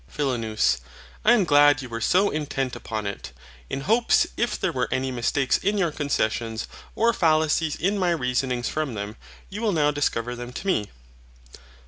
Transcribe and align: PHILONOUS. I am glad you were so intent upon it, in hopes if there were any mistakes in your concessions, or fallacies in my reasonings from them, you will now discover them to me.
PHILONOUS. 0.07 0.79
I 1.23 1.33
am 1.33 1.43
glad 1.43 1.83
you 1.83 1.89
were 1.89 2.01
so 2.01 2.31
intent 2.31 2.75
upon 2.75 3.05
it, 3.05 3.31
in 3.69 3.81
hopes 3.81 4.25
if 4.35 4.59
there 4.59 4.71
were 4.71 4.87
any 4.89 5.11
mistakes 5.11 5.59
in 5.59 5.77
your 5.77 5.91
concessions, 5.91 6.67
or 6.95 7.13
fallacies 7.13 7.75
in 7.75 7.99
my 7.99 8.09
reasonings 8.09 8.67
from 8.67 8.95
them, 8.95 9.15
you 9.51 9.61
will 9.61 9.73
now 9.73 9.91
discover 9.91 10.35
them 10.35 10.53
to 10.53 10.65
me. 10.65 10.89